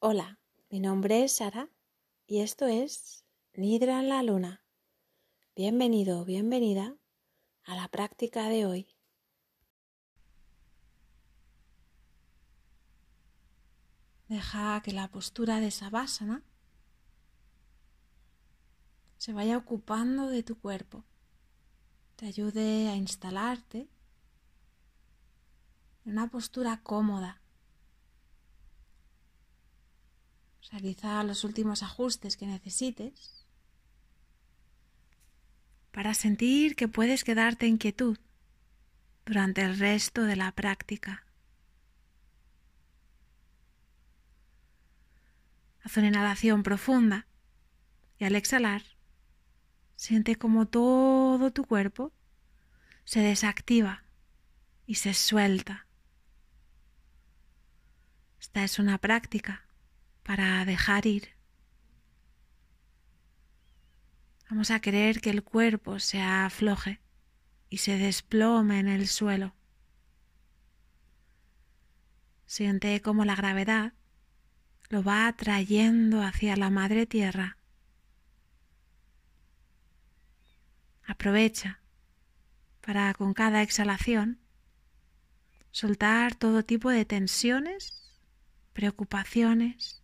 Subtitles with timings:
[0.00, 0.38] Hola,
[0.70, 1.68] mi nombre es Sara
[2.28, 4.62] y esto es Nidra en la Luna.
[5.56, 6.94] Bienvenido o bienvenida
[7.64, 8.94] a la práctica de hoy.
[14.28, 16.44] Deja que la postura de Savasana
[19.16, 21.04] se vaya ocupando de tu cuerpo,
[22.14, 23.88] te ayude a instalarte
[26.04, 27.42] en una postura cómoda
[30.70, 33.46] Realiza los últimos ajustes que necesites
[35.92, 38.18] para sentir que puedes quedarte en quietud
[39.24, 41.24] durante el resto de la práctica.
[45.82, 47.26] Haz una inhalación profunda
[48.18, 48.82] y al exhalar
[49.96, 52.12] siente como todo tu cuerpo
[53.04, 54.04] se desactiva
[54.86, 55.86] y se suelta.
[58.38, 59.67] Esta es una práctica
[60.28, 61.30] para dejar ir.
[64.50, 67.00] Vamos a querer que el cuerpo se afloje
[67.70, 69.54] y se desplome en el suelo.
[72.44, 73.94] Siente cómo la gravedad
[74.90, 77.56] lo va atrayendo hacia la madre tierra.
[81.06, 81.80] Aprovecha
[82.82, 84.40] para con cada exhalación
[85.70, 88.12] soltar todo tipo de tensiones,
[88.74, 90.02] preocupaciones,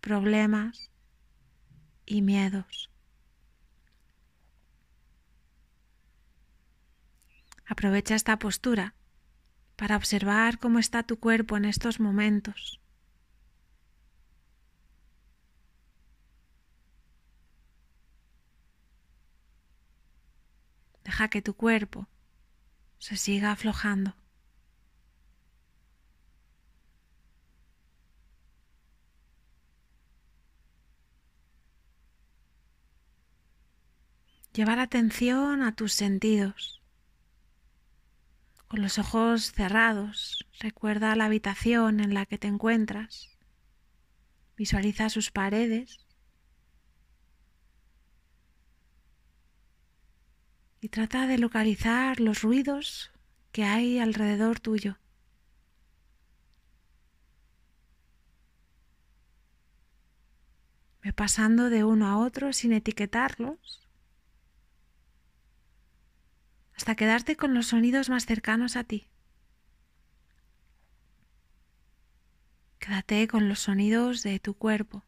[0.00, 0.90] problemas
[2.06, 2.90] y miedos.
[7.66, 8.94] Aprovecha esta postura
[9.76, 12.80] para observar cómo está tu cuerpo en estos momentos.
[21.04, 22.08] Deja que tu cuerpo
[22.98, 24.19] se siga aflojando.
[34.52, 36.82] Lleva la atención a tus sentidos.
[38.66, 43.38] Con los ojos cerrados, recuerda la habitación en la que te encuentras.
[44.56, 46.04] Visualiza sus paredes.
[50.80, 53.12] Y trata de localizar los ruidos
[53.52, 54.98] que hay alrededor tuyo.
[61.02, 63.89] Ve pasando de uno a otro sin etiquetarlos
[66.80, 69.06] hasta quedarte con los sonidos más cercanos a ti.
[72.78, 75.04] Quédate con los sonidos de tu cuerpo.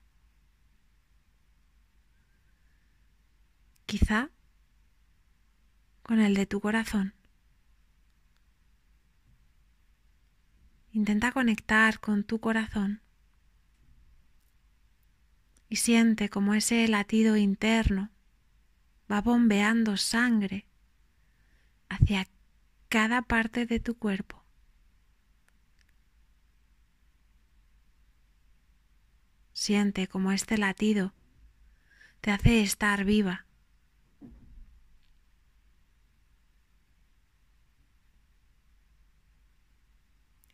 [3.87, 4.28] Quizá
[6.03, 7.15] con el de tu corazón.
[10.91, 13.00] Intenta conectar con tu corazón
[15.71, 18.10] y siente como ese latido interno
[19.10, 20.66] va bombeando sangre
[21.92, 22.26] hacia
[22.88, 24.42] cada parte de tu cuerpo.
[29.53, 31.12] Siente como este latido
[32.22, 33.47] te hace estar viva.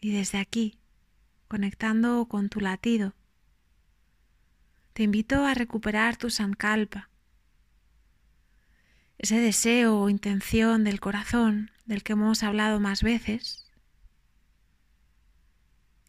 [0.00, 0.78] Y desde aquí,
[1.46, 3.14] conectando con tu latido,
[4.94, 7.10] te invito a recuperar tu sankalpa,
[9.18, 13.66] ese deseo o intención del corazón del que hemos hablado más veces,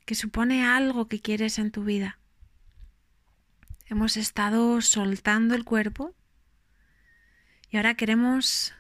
[0.06, 2.20] que supone algo que quieres en tu vida.
[3.88, 6.14] Hemos estado soltando el cuerpo
[7.72, 8.74] y ahora queremos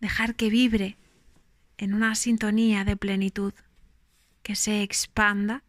[0.00, 0.98] dejar que vibre
[1.78, 3.54] en una sintonía de plenitud,
[4.42, 5.62] que se expanda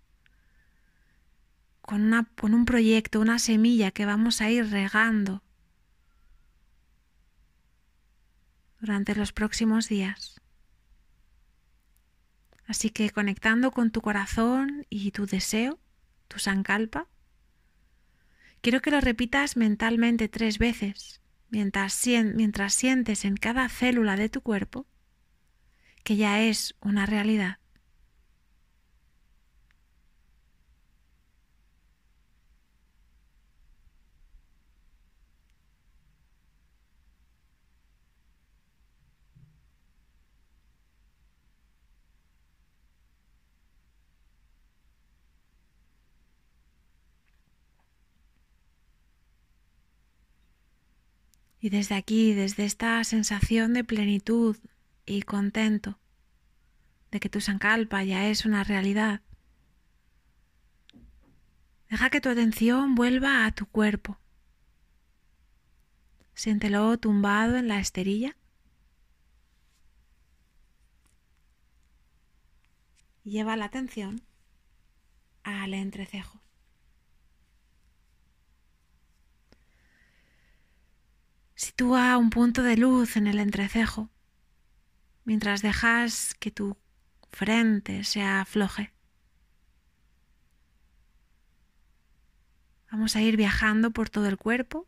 [1.82, 5.42] con, una, con un proyecto, una semilla que vamos a ir regando
[8.80, 10.40] durante los próximos días.
[12.66, 15.80] Así que conectando con tu corazón y tu deseo,
[16.28, 17.08] tu sankalpa,
[18.62, 22.06] quiero que lo repitas mentalmente tres veces mientras,
[22.36, 24.86] mientras sientes en cada célula de tu cuerpo
[26.04, 27.58] que ya es una realidad.
[51.70, 54.58] Y desde aquí, desde esta sensación de plenitud
[55.06, 56.00] y contento,
[57.12, 59.22] de que tu Sankalpa ya es una realidad,
[61.88, 64.18] Deja que tu atención vuelva a tu cuerpo.
[66.34, 68.36] Siéntelo tumbado en la esterilla.
[73.24, 74.24] Lleva la atención
[75.44, 76.42] al entrecejo.
[81.60, 84.10] Sitúa un punto de luz en el entrecejo
[85.26, 86.78] mientras dejas que tu
[87.34, 88.94] frente se afloje.
[92.90, 94.88] Vamos a ir viajando por todo el cuerpo,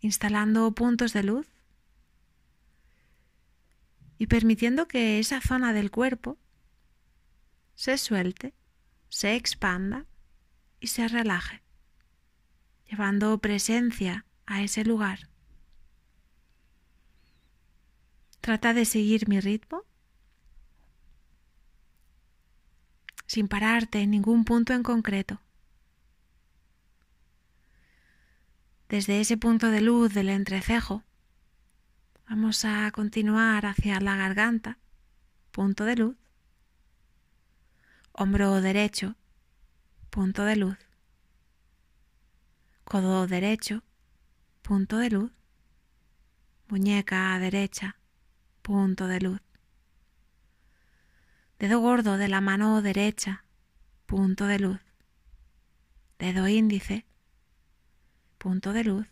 [0.00, 1.46] instalando puntos de luz
[4.18, 6.36] y permitiendo que esa zona del cuerpo
[7.74, 8.52] se suelte,
[9.08, 10.04] se expanda
[10.78, 11.62] y se relaje,
[12.84, 15.31] llevando presencia a ese lugar.
[18.42, 19.84] Trata de seguir mi ritmo.
[23.26, 25.40] Sin pararte en ningún punto en concreto.
[28.88, 31.04] Desde ese punto de luz del entrecejo,
[32.28, 34.76] vamos a continuar hacia la garganta,
[35.52, 36.16] punto de luz,
[38.10, 39.14] hombro derecho,
[40.10, 40.78] punto de luz,
[42.82, 43.84] codo derecho,
[44.62, 45.32] punto de luz,
[46.66, 47.96] muñeca derecha,
[48.62, 49.40] punto de luz,
[51.58, 53.44] dedo gordo de la mano derecha,
[54.06, 54.80] punto de luz,
[56.20, 57.04] dedo índice,
[58.38, 59.08] punto de luz,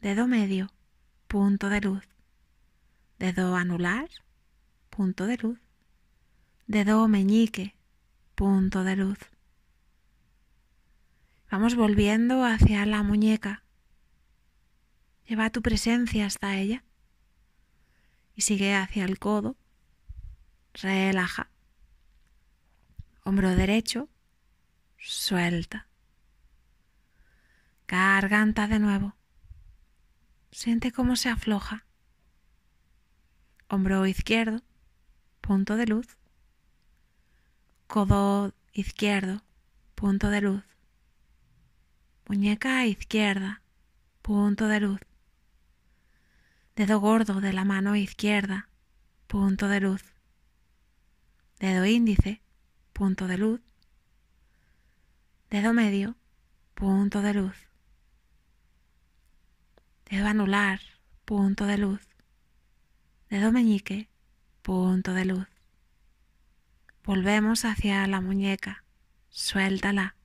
[0.00, 0.72] dedo medio,
[1.28, 2.08] punto de luz,
[3.20, 4.08] dedo anular,
[4.90, 5.60] punto de luz,
[6.66, 7.76] dedo meñique,
[8.34, 9.18] punto de luz.
[11.52, 13.62] Vamos volviendo hacia la muñeca.
[15.26, 16.84] Lleva tu presencia hasta ella
[18.40, 19.56] sigue hacia el codo.
[20.74, 21.50] Relaja.
[23.24, 24.08] Hombro derecho,
[24.98, 25.86] suelta.
[27.86, 29.14] Garganta de nuevo.
[30.52, 31.84] Siente cómo se afloja.
[33.68, 34.62] Hombro izquierdo,
[35.40, 36.16] punto de luz.
[37.86, 39.42] Codo izquierdo,
[39.94, 40.64] punto de luz.
[42.26, 43.62] Muñeca izquierda,
[44.22, 45.00] punto de luz.
[46.76, 48.68] Dedo gordo de la mano izquierda,
[49.26, 50.02] punto de luz.
[51.58, 52.40] Dedo índice,
[52.92, 53.60] punto de luz.
[55.50, 56.16] Dedo medio,
[56.74, 57.70] punto de luz
[60.10, 60.80] dedo anular,
[61.24, 62.00] punto de luz,
[63.28, 64.08] dedo meñique,
[64.60, 65.46] punto de luz.
[67.04, 68.84] Volvemos hacia la muñeca,
[69.28, 70.16] suéltala.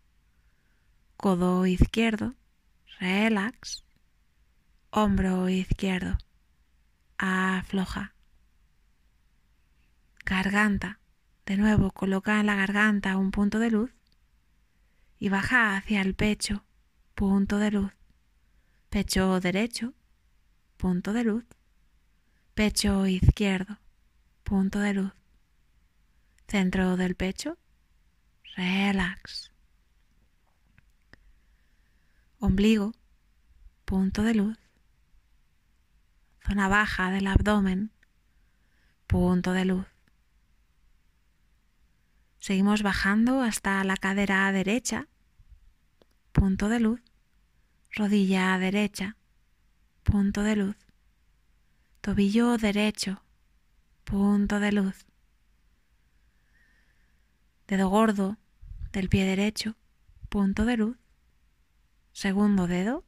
[1.18, 2.33] Codo izquierdo,
[3.00, 3.86] relax.
[4.89, 6.18] Hombro izquierdo,
[7.17, 8.13] afloja.
[10.25, 11.00] Garganta,
[11.45, 13.91] de nuevo coloca en la garganta un punto de luz
[15.19, 16.65] y baja hacia el pecho,
[17.13, 17.91] punto de luz.
[18.89, 19.94] Pecho derecho,
[20.77, 21.45] punto de luz,
[22.53, 23.77] pecho izquierdo,
[24.44, 25.12] punto de luz,
[26.47, 27.57] centro del pecho,
[28.56, 29.51] relax,
[32.39, 32.94] ombligo,
[33.83, 34.57] punto de luz,
[36.47, 37.92] zona baja del abdomen,
[39.07, 39.88] punto de luz.
[42.39, 45.07] Seguimos bajando hasta la cadera derecha,
[46.31, 47.01] punto de luz,
[47.96, 49.17] rodilla derecha,
[50.03, 50.75] punto de luz,
[52.01, 53.24] tobillo derecho,
[54.03, 55.08] punto de luz,
[57.67, 58.38] dedo gordo
[58.91, 59.75] del pie derecho,
[60.29, 60.98] punto de luz,
[62.12, 63.03] segundo dedo,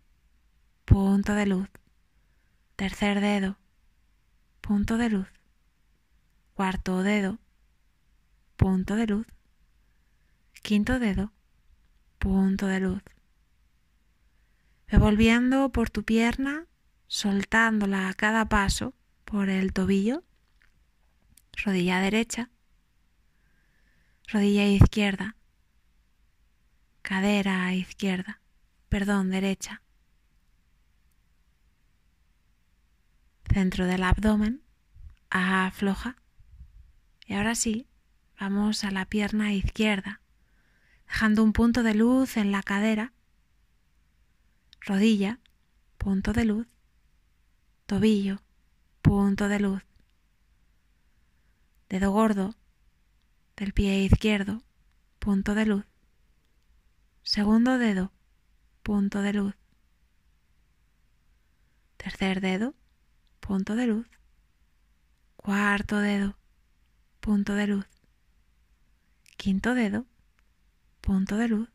[0.86, 1.70] punto de luz,
[2.78, 3.58] tercer dedo,
[4.62, 5.28] punto de luz,
[6.54, 7.40] cuarto dedo,
[8.56, 9.26] punto de luz,
[10.62, 11.34] quinto dedo,
[12.20, 13.02] punto de luz.
[14.86, 16.68] Revolviendo por tu pierna,
[17.08, 18.94] soltándola a cada paso
[19.26, 20.24] por el tobillo,
[21.54, 22.52] rodilla derecha,
[24.28, 25.36] rodilla izquierda,
[27.02, 28.40] cadera izquierda,
[28.88, 29.82] perdón, derecha,
[33.58, 34.62] centro del abdomen,
[35.32, 36.16] afloja.
[37.26, 37.88] Y ahora sí,
[38.40, 40.22] vamos a la pierna izquierda,
[41.08, 43.14] dejando un punto de luz en la cadera
[44.82, 45.40] rodilla,
[45.98, 46.68] punto de luz,
[47.88, 48.44] tobillo,
[49.02, 49.82] punto de luz,
[51.90, 52.54] dedo gordo
[53.56, 54.62] del pie izquierdo,
[55.18, 55.86] punto de luz,
[57.24, 58.12] segundo dedo,
[58.84, 59.56] punto de luz,
[61.98, 62.76] tercer dedo,
[63.48, 64.06] punto de luz,
[65.38, 66.38] cuarto dedo,
[67.22, 67.86] punto de luz,
[69.38, 70.06] quinto dedo,
[71.00, 71.70] punto de luz,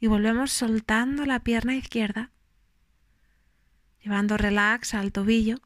[0.00, 2.30] y volvemos soltando la pierna izquierda,
[4.02, 5.58] llevando relax al tobillo,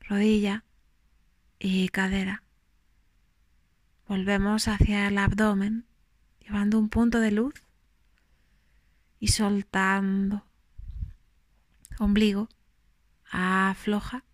[0.00, 0.64] rodilla
[1.58, 2.44] y cadera.
[4.06, 5.84] Volvemos hacia el abdomen,
[6.40, 7.52] llevando un punto de luz
[9.20, 10.46] y soltando.
[11.98, 12.48] Ombligo,
[13.30, 14.24] afloja.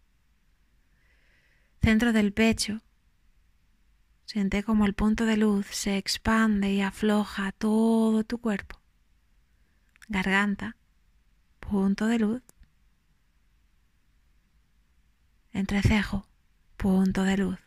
[1.83, 2.81] Centro del pecho,
[4.25, 8.81] siente como el punto de luz se expande y afloja todo tu cuerpo.
[10.09, 10.77] Garganta,
[11.61, 12.43] punto de luz.
[15.53, 16.27] Entrecejo,
[16.77, 17.59] punto de luz.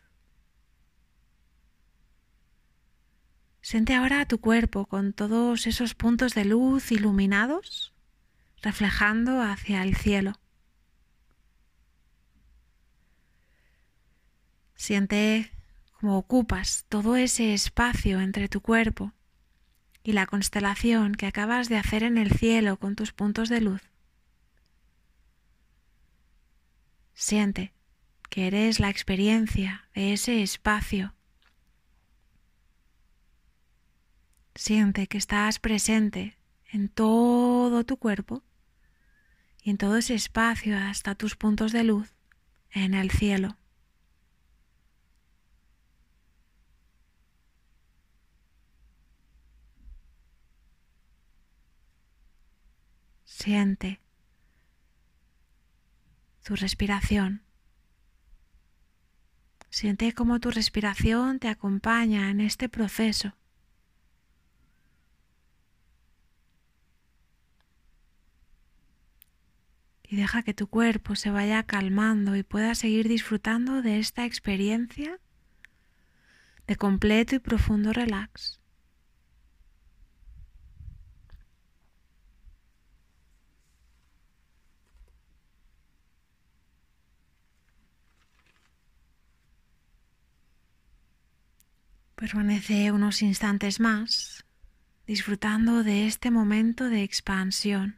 [3.60, 7.92] Siente ahora tu cuerpo con todos esos puntos de luz iluminados
[8.62, 10.32] reflejando hacia el cielo.
[14.78, 15.50] Siente
[15.92, 19.12] cómo ocupas todo ese espacio entre tu cuerpo
[20.02, 23.82] y la constelación que acabas de hacer en el cielo con tus puntos de luz.
[27.12, 27.74] Siente
[28.30, 31.14] que eres la experiencia de ese espacio
[34.58, 36.36] Siente que estás presente
[36.72, 38.42] en todo tu cuerpo
[39.62, 42.12] y en todo ese espacio hasta tus puntos de luz
[42.72, 43.56] en el cielo.
[53.48, 53.98] Siente
[56.44, 57.40] tu respiración.
[59.70, 63.32] Siente cómo tu respiración te acompaña en este proceso.
[70.10, 75.20] y deja que tu cuerpo se vaya calmando y pueda seguir disfrutando de esta experiencia
[76.66, 78.57] de completo y profundo relax.
[92.18, 94.44] Permanece unos instantes más
[95.06, 97.94] disfrutando de este momento de expansión.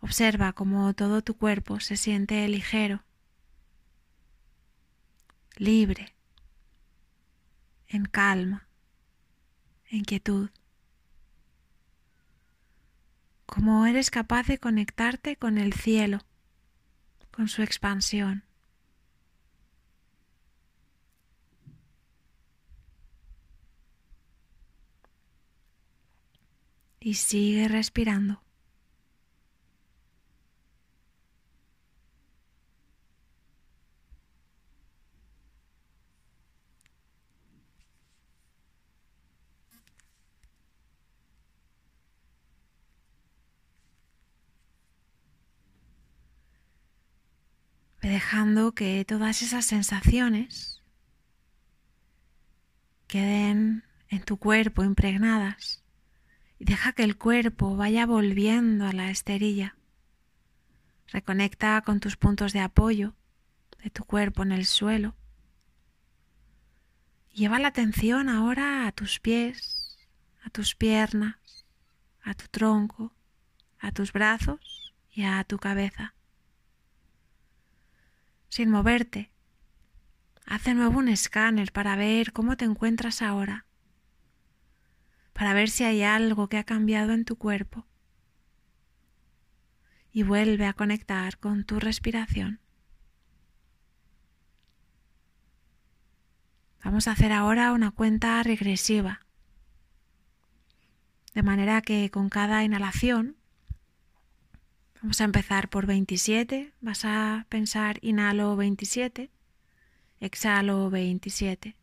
[0.00, 3.04] Observa cómo todo tu cuerpo se siente ligero,
[5.56, 6.14] libre,
[7.88, 8.66] en calma,
[9.90, 10.48] en quietud.
[13.44, 16.24] Cómo eres capaz de conectarte con el cielo,
[17.30, 18.47] con su expansión.
[27.08, 28.42] Y sigue respirando.
[48.02, 50.82] dejando que todas esas sensaciones
[53.06, 55.82] queden en tu cuerpo impregnadas
[56.58, 59.76] y deja que el cuerpo vaya volviendo a la esterilla.
[61.08, 63.14] Reconecta con tus puntos de apoyo
[63.82, 65.14] de tu cuerpo en el suelo.
[67.32, 69.98] Lleva la atención ahora a tus pies,
[70.44, 71.36] a tus piernas,
[72.22, 73.12] a tu tronco,
[73.78, 76.14] a tus brazos y a tu cabeza
[78.48, 79.30] sin moverte.
[80.46, 83.66] Haz de nuevo un escáner para ver cómo te encuentras ahora,
[85.38, 87.86] para ver si hay algo que ha cambiado en tu cuerpo.
[90.10, 92.58] Y vuelve a conectar con tu respiración.
[96.82, 99.20] Vamos a hacer ahora una cuenta regresiva,
[101.34, 103.36] de manera que con cada inhalación
[105.00, 106.72] Vamos a empezar por 27.
[106.80, 109.30] Vas a pensar inhalo 27,
[110.18, 111.76] exhalo 27.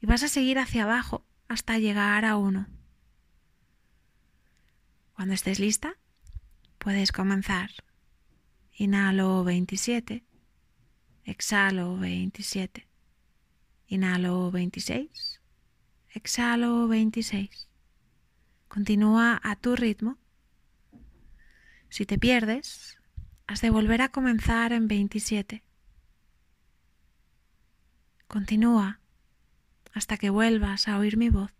[0.00, 2.68] Y vas a seguir hacia abajo hasta llegar a 1.
[5.14, 5.96] Cuando estés lista,
[6.78, 7.70] puedes comenzar.
[8.72, 10.24] Inhalo 27,
[11.24, 12.86] exhalo 27,
[13.88, 15.40] inhalo 26,
[16.10, 17.68] exhalo 26.
[18.68, 20.18] Continúa a tu ritmo
[21.88, 22.96] si te pierdes,
[23.48, 25.64] has de volver a comenzar en 27.
[28.28, 28.99] Continúa
[29.92, 31.59] hasta que vuelvas a oír mi voz.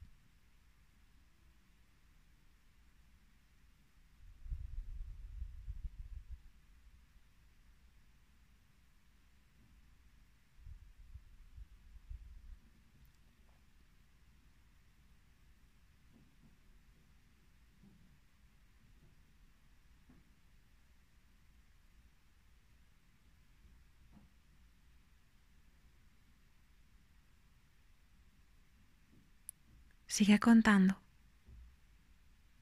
[30.21, 31.01] Sigue contando.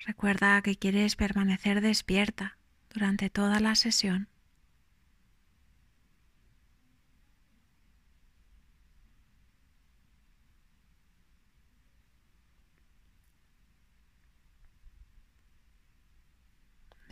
[0.06, 2.56] Recuerda que quieres permanecer despierta
[2.88, 4.28] durante toda la sesión.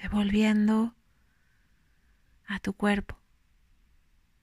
[0.01, 0.95] Devolviendo
[2.47, 3.19] a tu cuerpo.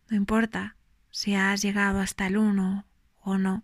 [0.09, 0.75] No importa
[1.11, 2.85] si has llegado hasta el uno
[3.21, 3.63] o no.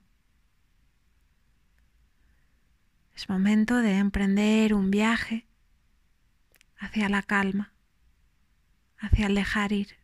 [3.19, 5.45] Es momento de emprender un viaje
[6.77, 7.73] hacia la calma,
[8.97, 9.97] hacia el dejar ir.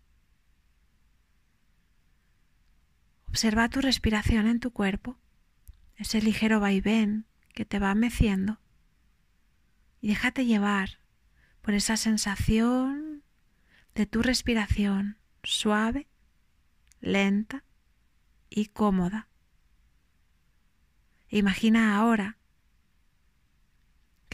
[3.29, 5.17] Observa tu respiración en tu cuerpo,
[5.95, 8.59] ese ligero vaivén que te va meciendo
[10.01, 10.99] y déjate llevar
[11.61, 13.23] por esa sensación
[13.93, 16.09] de tu respiración suave,
[16.99, 17.63] lenta
[18.49, 19.29] y cómoda.
[21.29, 22.39] Imagina ahora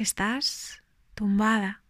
[0.01, 0.81] estás
[1.13, 1.83] tumbada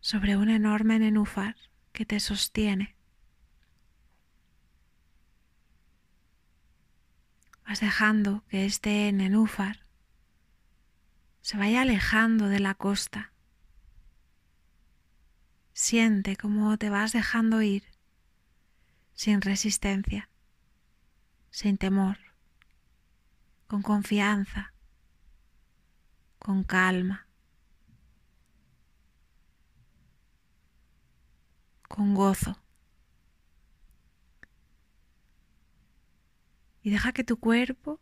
[0.00, 1.56] sobre un enorme nenúfar
[1.92, 2.96] que te sostiene.
[7.66, 9.86] Vas dejando que este nenúfar
[11.40, 13.32] se vaya alejando de la costa.
[15.72, 17.84] Siente cómo te vas dejando ir
[19.14, 20.28] sin resistencia,
[21.50, 22.27] sin temor
[23.68, 24.72] con confianza,
[26.38, 27.28] con calma,
[31.86, 32.58] con gozo.
[36.82, 38.00] Y deja que tu cuerpo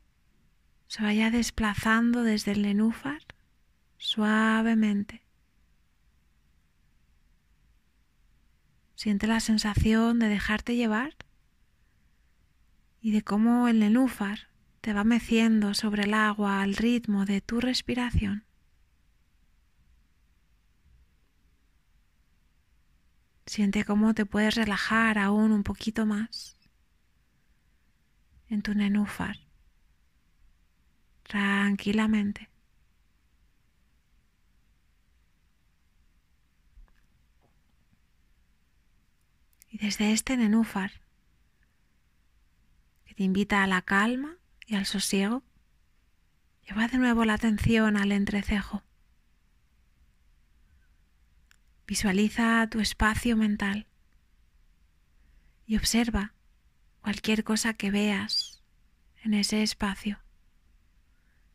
[0.87, 3.23] se vaya desplazando desde el nenúfar
[3.97, 5.27] suavemente.
[8.95, 11.17] Siente la sensación de dejarte llevar
[13.01, 14.49] y de cómo el nenúfar
[14.87, 18.45] te va meciendo sobre el agua al ritmo de tu respiración.
[23.47, 26.57] Siente cómo te puedes relajar aún un poquito más
[28.49, 29.41] en tu nenúfar,
[31.25, 32.49] tranquilamente.
[39.69, 40.93] Y desde este nenúfar,
[43.05, 45.43] que te invita a la calma, y al sosiego,
[46.67, 48.83] lleva de nuevo la atención al entrecejo.
[51.87, 53.87] Visualiza tu espacio mental
[55.67, 56.35] y observa
[57.01, 58.65] cualquier cosa que veas
[59.23, 60.19] en ese espacio,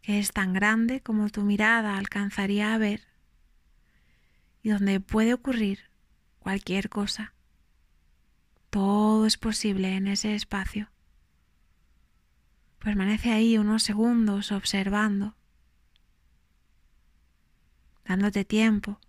[0.01, 3.01] que es tan grande como tu mirada alcanzaría a ver
[4.63, 5.89] y donde puede ocurrir
[6.39, 7.33] cualquier cosa.
[8.69, 10.89] Todo es posible en ese espacio.
[12.83, 15.35] Permanece ahí unos segundos observando,
[18.03, 18.99] dándote tiempo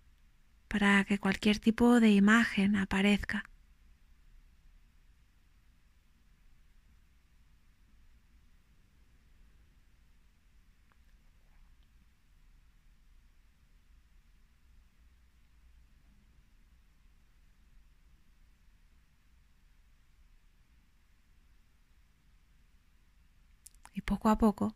[0.67, 3.49] para que cualquier tipo de imagen aparezca.
[24.23, 24.75] Poco a poco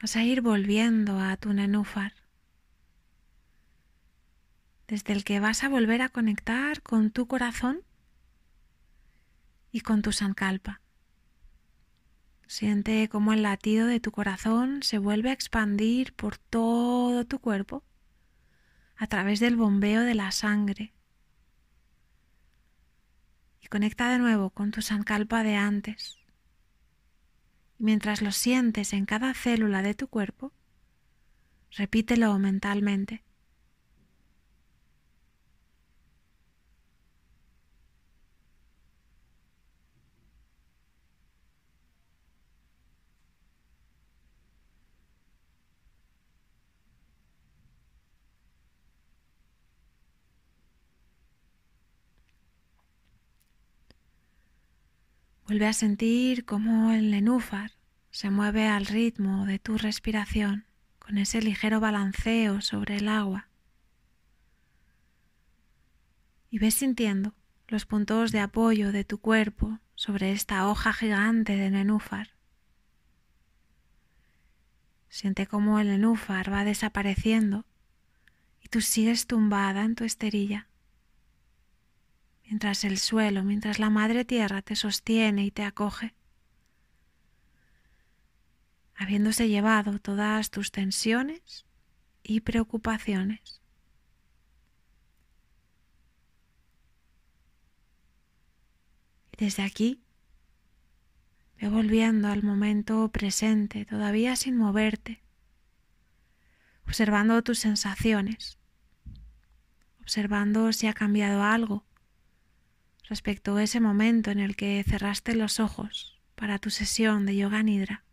[0.00, 2.12] vas a ir volviendo a tu nenúfar,
[4.88, 7.82] desde el que vas a volver a conectar con tu corazón
[9.70, 10.80] y con tu sankalpa.
[12.48, 17.84] Siente cómo el latido de tu corazón se vuelve a expandir por todo tu cuerpo
[18.96, 20.92] a través del bombeo de la sangre.
[23.60, 26.23] Y conecta de nuevo con tu sankalpa de antes
[27.78, 30.52] mientras lo sientes en cada célula de tu cuerpo,
[31.70, 33.24] repítelo mentalmente.
[55.46, 57.72] Vuelve a sentir cómo el nenúfar
[58.10, 60.64] se mueve al ritmo de tu respiración
[60.98, 63.48] con ese ligero balanceo sobre el agua.
[66.48, 67.34] Y ves sintiendo
[67.68, 72.30] los puntos de apoyo de tu cuerpo sobre esta hoja gigante de nenúfar.
[75.10, 77.66] Siente cómo el nenúfar va desapareciendo
[78.62, 80.68] y tú sigues tumbada en tu esterilla
[82.54, 86.14] mientras el suelo, mientras la madre tierra te sostiene y te acoge.
[88.94, 91.66] habiéndose llevado todas tus tensiones
[92.22, 93.60] y preocupaciones.
[99.32, 100.04] Y desde aquí,
[101.60, 105.24] ve volviendo al momento presente, todavía sin moverte,
[106.86, 108.60] observando tus sensaciones,
[110.00, 111.84] observando si ha cambiado algo
[113.08, 117.62] respecto a ese momento en el que cerraste los ojos para tu sesión de yoga
[117.62, 118.04] nidra.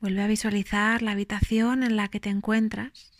[0.00, 3.12] Vuelve a visualizar la habitación en la que te encuentras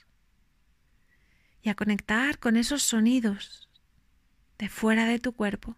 [1.62, 3.68] y a conectar con esos sonidos
[4.58, 5.76] de fuera de tu cuerpo.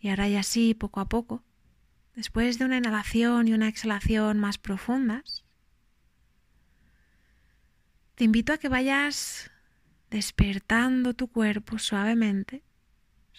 [0.00, 1.42] Y ahora y así, poco a poco,
[2.18, 5.44] después de una inhalación y una exhalación más profundas,
[8.16, 9.52] te invito a que vayas
[10.10, 12.64] despertando tu cuerpo suavemente,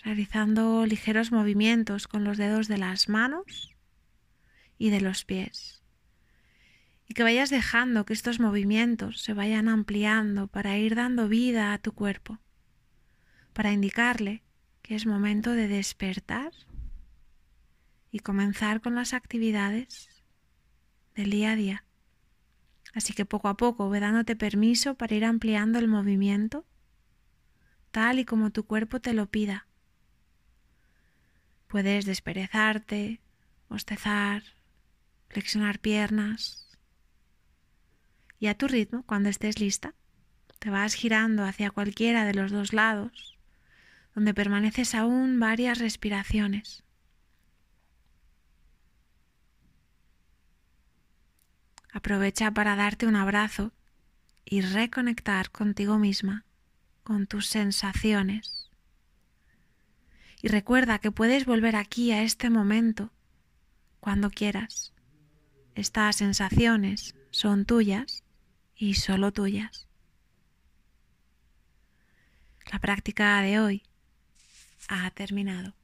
[0.01, 3.75] realizando ligeros movimientos con los dedos de las manos
[4.77, 5.83] y de los pies.
[7.05, 11.79] Y que vayas dejando que estos movimientos se vayan ampliando para ir dando vida a
[11.79, 12.39] tu cuerpo,
[13.51, 14.41] para indicarle
[14.81, 16.53] que es momento de despertar
[18.11, 20.09] y comenzar con las actividades
[21.15, 21.85] del día a día.
[22.93, 26.65] Así que poco a poco ve dándote permiso para ir ampliando el movimiento
[27.91, 29.67] tal y como tu cuerpo te lo pida.
[31.67, 33.21] Puedes desperezarte,
[33.67, 34.43] bostezar,
[35.27, 36.77] flexionar piernas.
[38.39, 39.93] Y a tu ritmo, cuando estés lista,
[40.59, 43.37] te vas girando hacia cualquiera de los dos lados,
[44.15, 46.83] donde permaneces aún varias respiraciones.
[51.91, 53.71] Aprovecha para darte un abrazo
[54.45, 56.45] y reconectar contigo misma,
[57.03, 58.69] con tus sensaciones.
[60.41, 63.11] Y recuerda que puedes volver aquí a este momento
[63.99, 64.93] cuando quieras.
[65.75, 68.23] Estas sensaciones son tuyas
[68.75, 69.87] y solo tuyas.
[72.71, 73.83] La práctica de hoy
[74.87, 75.78] ha terminado.